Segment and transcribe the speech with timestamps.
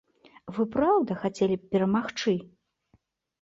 [0.55, 2.35] Вы, праўда, хацелі б перамагчы?